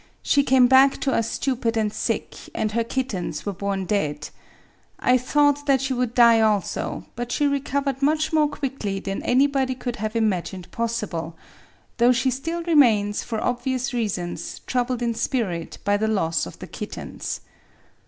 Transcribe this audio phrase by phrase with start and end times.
[0.23, 4.29] She came back to us stupid and sick; and her kittens were born dead.
[4.97, 8.31] I thought that she would die also; but she recovered much Digitized by Google 222
[8.31, 11.37] PATHOLOGICAL more quickly than anybody could have imagined possible,—
[11.99, 16.65] though she still remains, for obvious reasons, troubled in spirit by the loss of the
[16.65, 17.41] kittens.